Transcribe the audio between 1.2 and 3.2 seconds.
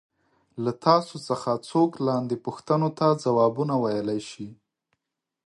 څخه څوک لاندې پوښتنو ته